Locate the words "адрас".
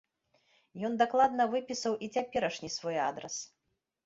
3.09-3.37